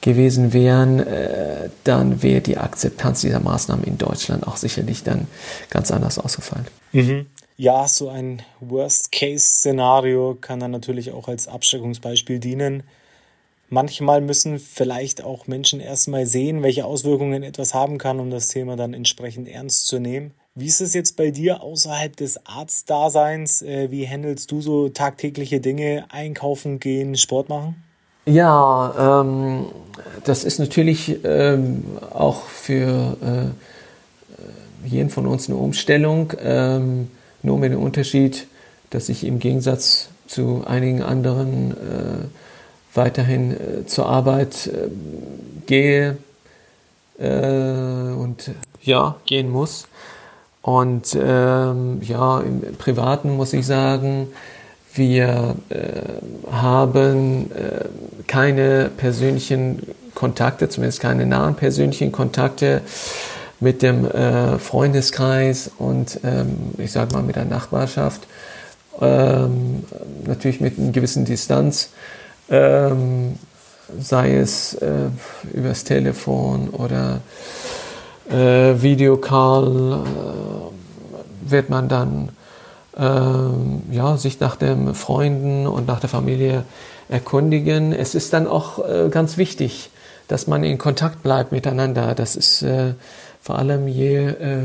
[0.00, 5.26] gewesen wären, äh, dann wäre die Akzeptanz dieser Maßnahmen in Deutschland auch sicherlich dann
[5.68, 6.66] ganz anders ausgefallen.
[6.92, 7.26] Mhm.
[7.58, 12.82] Ja, so ein Worst-Case-Szenario kann dann natürlich auch als Abschreckungsbeispiel dienen.
[13.68, 18.76] Manchmal müssen vielleicht auch Menschen erstmal sehen, welche Auswirkungen etwas haben kann, um das Thema
[18.76, 20.32] dann entsprechend ernst zu nehmen.
[20.54, 23.62] Wie ist es jetzt bei dir außerhalb des Arztdaseins?
[23.62, 27.82] Äh, wie handelst du so tagtägliche Dinge, einkaufen gehen, Sport machen?
[28.26, 29.66] Ja, ähm,
[30.24, 33.54] das ist natürlich ähm, auch für
[34.84, 37.10] äh, jeden von uns eine Umstellung, ähm,
[37.46, 38.46] nur mit dem Unterschied,
[38.90, 41.74] dass ich im Gegensatz zu einigen anderen äh,
[42.94, 44.88] weiterhin äh, zur Arbeit äh,
[45.66, 46.18] gehe
[47.18, 48.50] äh, und
[48.82, 49.88] ja, gehen muss.
[50.62, 54.28] Und ähm, ja, im Privaten muss ich sagen,
[54.94, 57.85] wir äh, haben äh,
[58.26, 59.82] keine persönlichen
[60.14, 62.80] Kontakte, zumindest keine nahen persönlichen Kontakte
[63.60, 68.26] mit dem äh, Freundeskreis und ähm, ich sage mal mit der Nachbarschaft.
[69.00, 69.84] Ähm,
[70.26, 71.90] natürlich mit einer gewissen Distanz,
[72.48, 73.38] ähm,
[74.00, 75.08] sei es äh,
[75.52, 77.20] übers Telefon oder
[78.30, 82.30] äh, Videocall äh, wird man dann
[82.96, 86.64] äh, ja, sich nach den Freunden und nach der Familie
[87.08, 87.92] erkundigen.
[87.92, 89.90] Es ist dann auch äh, ganz wichtig,
[90.28, 92.14] dass man in Kontakt bleibt miteinander.
[92.14, 92.94] Das ist äh,
[93.46, 94.64] vor allem je äh,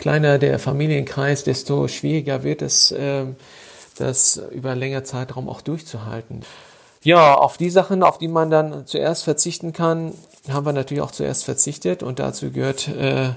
[0.00, 3.24] kleiner der Familienkreis, desto schwieriger wird es, äh,
[3.96, 6.42] das über länger Zeitraum auch durchzuhalten.
[7.04, 10.12] Ja, auf die Sachen, auf die man dann zuerst verzichten kann,
[10.48, 13.30] haben wir natürlich auch zuerst verzichtet und dazu gehört äh,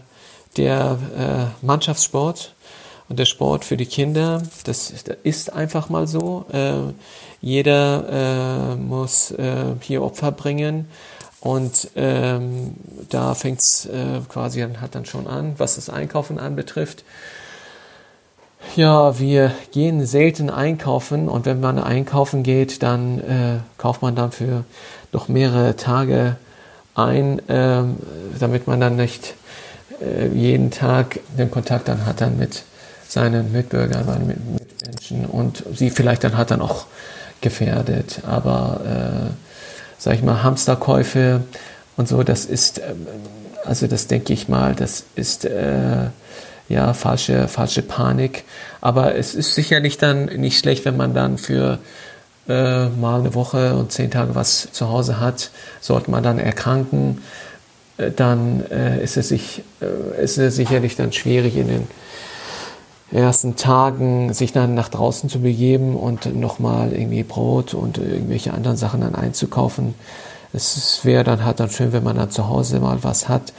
[0.58, 0.97] der
[1.62, 2.56] äh, Mannschaftssport
[3.10, 4.41] und der Sport für die Kinder.
[4.63, 6.45] Das ist einfach mal so.
[6.51, 6.93] Äh,
[7.41, 10.88] jeder äh, muss äh, hier Opfer bringen
[11.41, 12.75] und ähm,
[13.10, 17.04] da fängt es äh, quasi dann, hat dann schon an, was das Einkaufen anbetrifft.
[18.75, 24.32] Ja, wir gehen selten einkaufen und wenn man einkaufen geht, dann äh, kauft man dann
[24.32, 24.65] für
[25.12, 26.36] noch mehrere Tage
[26.93, 27.97] ein, ähm,
[28.39, 29.34] damit man dann nicht
[29.99, 32.63] äh, jeden Tag den Kontakt dann hat dann mit
[33.08, 36.86] seinen Mitbürgern, seinen Mitmenschen und sie vielleicht dann hat dann auch
[37.41, 38.21] gefährdet.
[38.27, 38.82] Aber
[40.01, 41.41] äh, sag ich mal, Hamsterkäufe
[41.95, 42.93] und so, das ist, äh,
[43.65, 46.09] also das denke ich mal, das ist äh,
[46.69, 48.43] ja falsche, falsche Panik.
[48.81, 51.77] Aber es ist sicherlich dann nicht schlecht, wenn man dann für
[52.49, 57.21] äh, mal eine Woche und zehn Tage was zu Hause hat, sollte man dann erkranken,
[57.97, 61.87] äh, dann äh, ist, es sich, äh, ist es sicherlich dann schwierig in den
[63.12, 68.77] ersten Tagen sich dann nach draußen zu begeben und nochmal irgendwie Brot und irgendwelche anderen
[68.77, 69.95] Sachen dann einzukaufen.
[70.53, 73.53] Es wäre dann halt dann schön, wenn man dann zu Hause mal was hat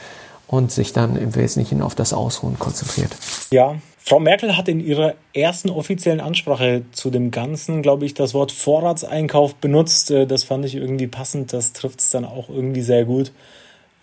[0.47, 3.11] und sich dann im Wesentlichen auf das Ausruhen konzentriert.
[3.51, 3.75] Ja,
[4.05, 8.51] Frau Merkel hat in ihrer ersten offiziellen Ansprache zu dem Ganzen, glaube ich, das Wort
[8.51, 10.11] Vorratseinkauf benutzt.
[10.11, 11.53] Äh, das fand ich irgendwie passend.
[11.53, 13.31] Das trifft es dann auch irgendwie sehr gut.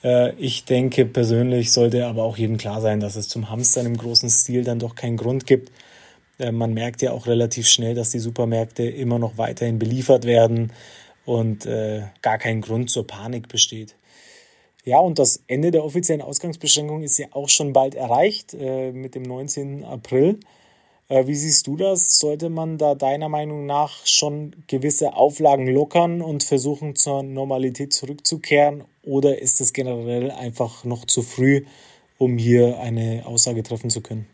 [0.03, 3.97] Äh, ich denke persönlich sollte aber auch jedem klar sein, dass es zum Hamstern im
[3.97, 5.73] großen Stil dann doch keinen Grund gibt.
[6.39, 10.73] Äh, man merkt ja auch relativ schnell, dass die Supermärkte immer noch weiterhin beliefert werden
[11.27, 11.69] und
[12.23, 13.95] gar kein Grund zur Panik besteht.
[14.85, 19.15] Ja, und das Ende der offiziellen Ausgangsbeschränkung ist ja auch schon bald erreicht äh, mit
[19.15, 19.85] dem 19.
[19.85, 20.41] April.
[21.11, 22.19] Äh, wie siehst du das?
[22.19, 28.85] Sollte man da deiner Meinung nach schon gewisse Auflagen lockern und versuchen zur Normalität zurückzukehren?
[29.03, 31.65] Oder ist es generell einfach noch zu früh,
[32.17, 34.27] um hier eine Aussage treffen zu können?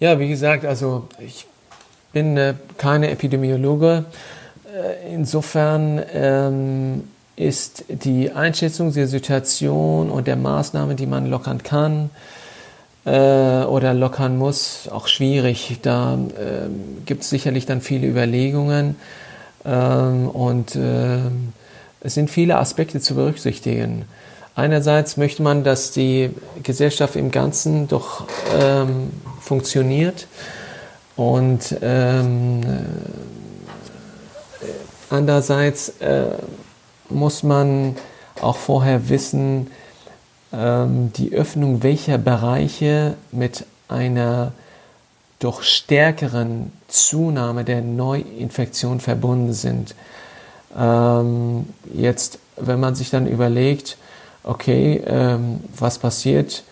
[0.00, 1.46] Ja, wie gesagt, also ich
[2.12, 4.06] bin äh, keine Epidemiologe.
[4.74, 12.08] Äh, insofern ähm, ist die Einschätzung der Situation und der Maßnahmen, die man lockern kann
[13.12, 15.78] oder lockern muss, auch schwierig.
[15.82, 16.68] Da äh,
[17.04, 18.96] gibt es sicherlich dann viele Überlegungen
[19.64, 21.18] ähm, und äh,
[22.00, 24.06] es sind viele Aspekte zu berücksichtigen.
[24.56, 26.30] Einerseits möchte man, dass die
[26.62, 28.24] Gesellschaft im Ganzen doch
[28.58, 30.26] ähm, funktioniert
[31.14, 32.66] und ähm, äh,
[35.10, 36.26] andererseits äh,
[37.08, 37.96] muss man
[38.40, 39.70] auch vorher wissen,
[40.52, 44.52] ähm, die Öffnung welcher Bereiche mit einer
[45.38, 49.94] doch stärkeren Zunahme der Neuinfektion verbunden sind.
[50.76, 53.98] Ähm, jetzt, wenn man sich dann überlegt,
[54.44, 56.62] okay, ähm, was passiert,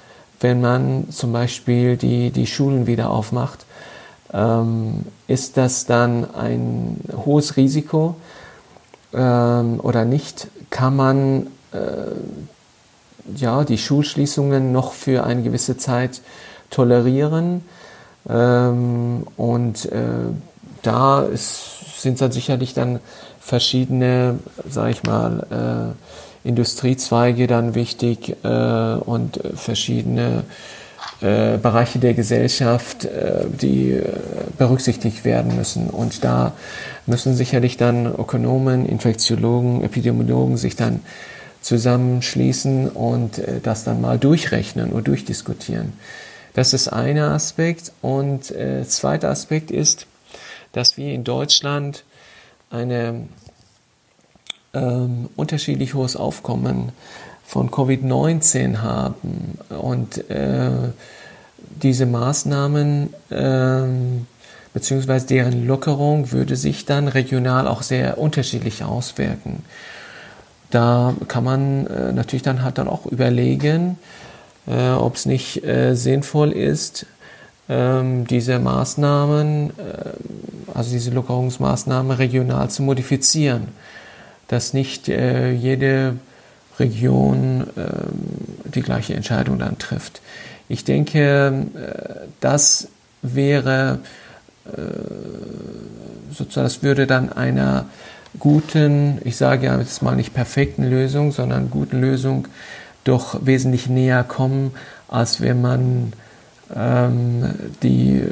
[0.41, 3.67] wenn man zum Beispiel die, die Schulen wieder aufmacht,
[4.33, 8.17] ähm, ist das dann ein hohes Risiko
[9.13, 10.49] ähm, oder nicht?
[10.71, 11.77] Kann man äh,
[13.37, 16.21] ja, die Schulschließungen noch für eine gewisse Zeit
[16.71, 17.63] tolerieren?
[18.29, 20.03] Ähm, und äh,
[20.83, 23.01] da ist, sind dann sicherlich dann
[23.41, 25.95] verschiedene, sag ich mal,
[26.45, 30.45] äh, Industriezweige dann wichtig äh, und verschiedene
[31.21, 34.05] äh, Bereiche der Gesellschaft, äh, die äh,
[34.59, 35.89] berücksichtigt werden müssen.
[35.89, 36.53] Und da
[37.07, 41.01] müssen sicherlich dann Ökonomen, Infektiologen, Epidemiologen sich dann
[41.65, 45.95] zusammenschließen und das dann mal durchrechnen und durchdiskutieren.
[46.55, 47.93] Das ist einer Aspekt.
[48.01, 50.07] Und äh, zweiter Aspekt ist,
[50.73, 52.05] dass wir in Deutschland
[52.71, 53.27] eine
[54.73, 56.93] ähm, unterschiedlich hohes Aufkommen
[57.45, 59.59] von Covid-19 haben.
[59.69, 60.71] Und äh,
[61.83, 63.83] diese Maßnahmen äh,
[64.73, 69.63] beziehungsweise deren Lockerung würde sich dann regional auch sehr unterschiedlich auswirken.
[70.75, 73.97] Da kann man äh, natürlich dann halt dann auch überlegen,
[74.67, 77.07] äh, ob es nicht äh, sinnvoll ist,
[77.69, 79.73] ähm, diese Maßnahmen, äh,
[80.75, 83.69] also diese Lockerungsmaßnahmen regional zu modifizieren,
[84.49, 86.17] dass nicht äh, jede
[86.81, 90.23] Region ähm, die gleiche Entscheidung dann trifft.
[90.69, 92.89] Ich denke, äh, das
[93.23, 94.01] wäre
[96.33, 97.85] sozusagen, das würde dann einer
[98.39, 102.49] guten, ich sage ja jetzt mal nicht perfekten Lösung, sondern guten Lösung
[103.05, 104.73] doch wesentlich näher kommen,
[105.09, 106.13] als wenn man
[106.75, 108.23] ähm, die,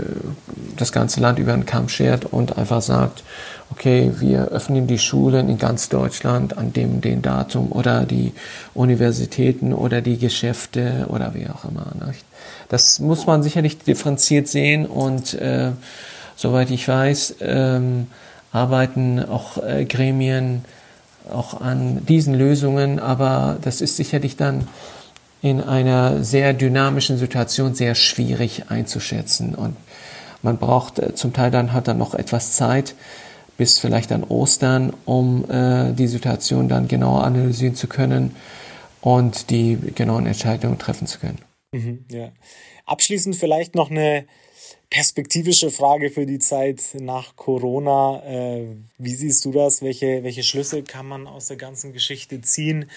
[0.77, 3.23] das ganze Land über den Kamm schert und einfach sagt,
[3.71, 8.33] okay, wir öffnen die Schulen in ganz Deutschland an dem den Datum oder die
[8.75, 11.87] Universitäten oder die Geschäfte oder wie auch immer.
[12.07, 12.25] Nicht?
[12.69, 15.73] Das muss man sicherlich differenziert sehen und äh,
[16.37, 18.09] soweit ich weiß, ähm,
[18.53, 20.65] arbeiten auch äh, Gremien
[21.33, 24.69] auch an diesen Lösungen, aber das ist sicherlich dann
[25.41, 29.77] in einer sehr dynamischen Situation sehr schwierig einzuschätzen und
[30.43, 32.95] man braucht äh, zum Teil dann hat dann noch etwas Zeit,
[33.57, 38.35] bis vielleicht an Ostern, um äh, die Situation dann genauer analysieren zu können
[39.01, 41.39] und die genauen Entscheidungen treffen zu können.
[41.73, 42.33] Mhm, ja.
[42.87, 44.25] Abschließend vielleicht noch eine
[44.93, 48.23] perspektivische Frage für die Zeit nach Corona.
[48.27, 48.67] Äh,
[48.99, 49.81] wie siehst du das?
[49.81, 52.91] Welche, welche Schlüsse kann man aus der ganzen Geschichte ziehen?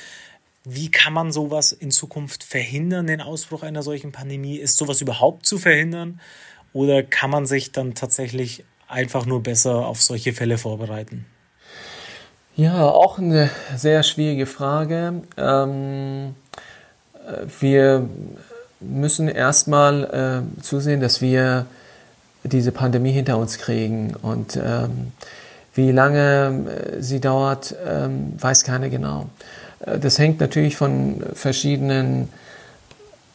[0.65, 4.57] Wie kann man sowas in Zukunft verhindern, den Ausbruch einer solchen Pandemie?
[4.57, 6.19] Ist sowas überhaupt zu verhindern?
[6.73, 11.25] Oder kann man sich dann tatsächlich einfach nur besser auf solche Fälle vorbereiten?
[12.57, 15.21] Ja, auch eine sehr schwierige Frage.
[15.37, 16.35] Ähm,
[17.61, 18.09] wir
[18.81, 21.67] müssen erstmal äh, zusehen, dass wir
[22.47, 24.15] diese Pandemie hinter uns kriegen.
[24.21, 25.11] Und ähm,
[25.73, 29.27] wie lange äh, sie dauert, ähm, weiß keiner genau.
[29.85, 32.29] Äh, das hängt natürlich von verschiedenen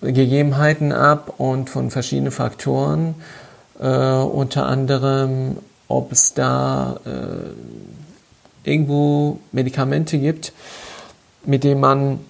[0.00, 3.14] Gegebenheiten ab und von verschiedenen Faktoren.
[3.78, 5.58] Äh, unter anderem,
[5.88, 10.52] ob es da äh, irgendwo Medikamente gibt,
[11.44, 12.20] mit denen man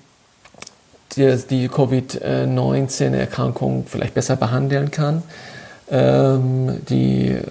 [1.17, 5.23] die, die Covid-19-Erkrankung vielleicht besser behandeln kann.
[5.91, 7.43] Ähm, die äh,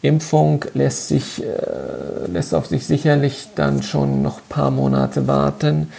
[0.00, 5.92] Impfung lässt, sich, äh, lässt auf sich sicherlich dann schon noch ein paar Monate warten.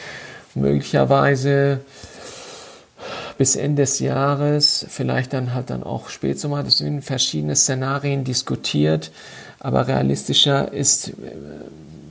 [0.55, 1.81] möglicherweise
[3.37, 6.63] bis Ende des Jahres, vielleicht dann halt dann auch Spätsommer.
[6.63, 9.11] Das sind verschiedene Szenarien diskutiert,
[9.59, 11.13] aber realistischer ist äh,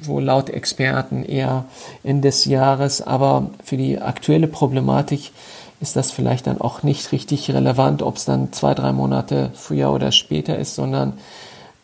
[0.01, 1.67] wohl laut Experten eher
[2.03, 3.03] Ende des Jahres.
[3.03, 5.33] Aber für die aktuelle Problematik
[5.81, 9.93] ist das vielleicht dann auch nicht richtig relevant, ob es dann zwei, drei Monate früher
[9.93, 11.15] oder später ist, sondern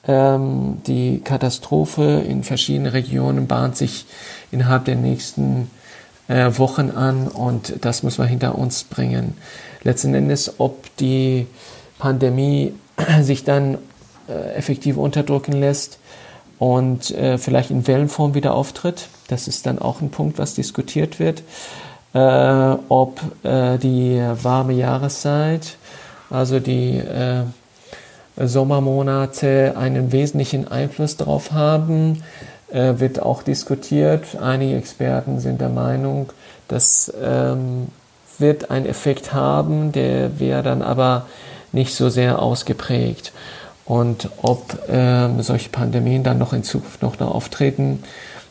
[0.07, 4.07] ähm, die Katastrophe in verschiedenen Regionen bahnt sich
[4.51, 5.71] innerhalb der nächsten
[6.29, 9.35] äh, Wochen an und das muss man hinter uns bringen.
[9.83, 11.47] Letzten Endes, ob die
[11.99, 12.75] Pandemie
[13.23, 13.79] sich dann
[14.29, 15.99] äh, effektiv unterdrücken lässt
[16.59, 21.19] und äh, vielleicht in Wellenform wieder auftritt, das ist dann auch ein Punkt, was diskutiert
[21.19, 21.43] wird.
[22.15, 25.77] Äh, ob äh, die warme Jahreszeit,
[26.31, 27.43] also die äh,
[28.37, 32.23] Sommermonate einen wesentlichen Einfluss darauf haben,
[32.73, 34.37] äh, wird auch diskutiert.
[34.41, 36.33] Einige Experten sind der Meinung,
[36.69, 37.89] das ähm,
[38.39, 41.27] wird einen Effekt haben, der wäre dann aber
[41.73, 43.33] nicht so sehr ausgeprägt.
[43.85, 48.03] Und ob ähm, solche Pandemien dann noch in Zukunft noch auftreten,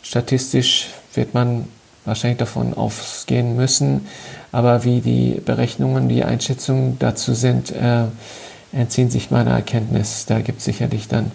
[0.01, 1.67] statistisch wird man
[2.05, 4.07] wahrscheinlich davon ausgehen müssen.
[4.51, 8.05] Aber wie die Berechnungen, die Einschätzungen dazu sind, äh,
[8.71, 10.25] entziehen sich meiner Erkenntnis.
[10.25, 11.31] Da gibt es sicherlich dann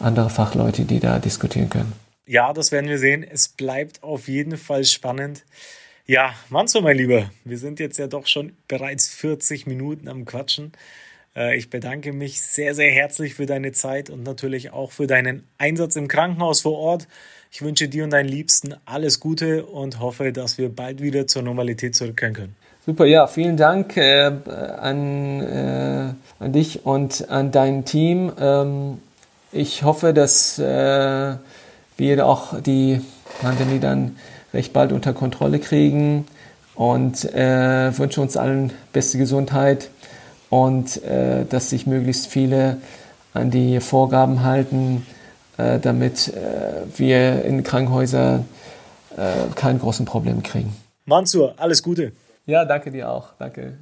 [0.00, 1.92] andere Fachleute, die da diskutieren können.
[2.26, 3.24] Ja, das werden wir sehen.
[3.24, 5.44] Es bleibt auf jeden Fall spannend.
[6.06, 10.72] Ja, Manzo, mein Lieber, wir sind jetzt ja doch schon bereits 40 Minuten am Quatschen.
[11.36, 15.46] Äh, ich bedanke mich sehr, sehr herzlich für deine Zeit und natürlich auch für deinen
[15.58, 17.08] Einsatz im Krankenhaus vor Ort.
[17.50, 21.42] Ich wünsche dir und deinen Liebsten alles Gute und hoffe, dass wir bald wieder zur
[21.42, 22.56] Normalität zurückkehren können.
[22.84, 24.30] Super, ja, vielen Dank äh,
[24.80, 28.32] an, äh, an dich und an dein Team.
[28.38, 28.98] Ähm,
[29.52, 31.34] ich hoffe, dass äh,
[31.96, 33.00] wir auch die
[33.40, 34.16] Pandemie dann
[34.52, 36.26] recht bald unter Kontrolle kriegen
[36.74, 39.90] und äh, wünsche uns allen beste Gesundheit
[40.50, 42.78] und äh, dass sich möglichst viele
[43.34, 45.06] an die Vorgaben halten,
[45.58, 46.32] äh, damit
[46.96, 48.46] wir in Krankenhäusern
[49.56, 50.76] keine großen Probleme kriegen.
[51.04, 52.12] Mansur, alles Gute.
[52.46, 53.32] Ja, danke dir auch.
[53.38, 53.78] Danke.